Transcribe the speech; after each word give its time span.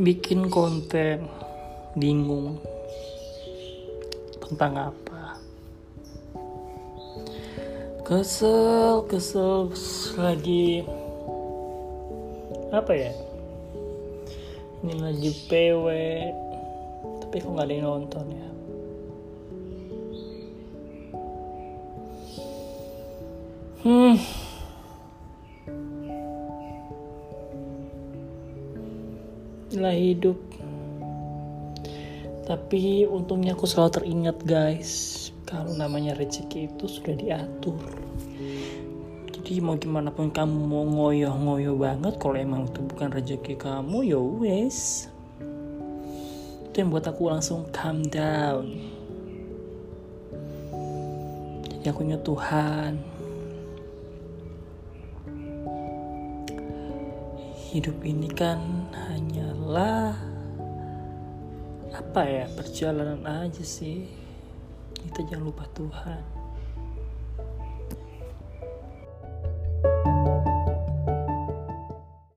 bikin 0.00 0.48
konten 0.48 1.28
bingung 1.92 2.56
tentang 4.40 4.88
apa? 4.88 5.36
Kesel 8.08 9.04
kesel 9.04 9.68
lagi 10.16 10.80
apa 12.72 12.92
ya? 12.96 13.12
Ini 14.80 14.94
lagi 15.04 15.30
PW 15.52 15.86
tapi 17.20 17.36
kok 17.44 17.52
nggak 17.52 17.68
ada 17.68 17.74
yang 17.76 17.84
nonton 17.84 18.24
ya? 18.32 18.48
Hmm 23.84 24.16
inilah 29.70 29.94
hidup. 29.94 30.38
Tapi 32.50 33.06
untungnya 33.06 33.54
aku 33.54 33.70
selalu 33.70 33.90
teringat 34.02 34.42
guys 34.42 34.90
kalau 35.46 35.78
namanya 35.78 36.18
rezeki 36.18 36.66
itu 36.66 36.90
sudah 36.90 37.14
diatur. 37.14 37.78
Jadi 39.30 39.62
mau 39.62 39.78
gimana 39.78 40.10
pun 40.10 40.34
kamu 40.34 40.58
mau 40.58 40.82
ngoyo-ngoyo 40.82 41.78
banget 41.78 42.18
kalau 42.18 42.34
emang 42.34 42.66
itu 42.66 42.82
bukan 42.82 43.14
rezeki 43.14 43.54
kamu 43.54 44.10
ya 44.10 44.18
wes. 44.18 45.06
Itu 46.66 46.74
yang 46.82 46.90
buat 46.90 47.06
aku 47.06 47.30
langsung 47.30 47.70
calm 47.70 48.02
down. 48.10 48.66
Jadi 51.70 51.86
aku 51.86 52.00
ingat 52.02 52.22
Tuhan. 52.26 52.92
Hidup 57.70 58.02
ini 58.02 58.26
kan 58.34 58.90
hanyalah 59.70 60.18
apa 61.94 62.22
ya 62.26 62.50
perjalanan 62.58 63.22
aja 63.22 63.62
sih. 63.62 64.10
Kita 64.90 65.22
jangan 65.30 65.46
lupa 65.46 65.62
Tuhan 65.70 66.39